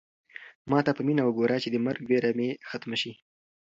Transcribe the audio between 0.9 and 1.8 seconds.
په مینه وګوره چې د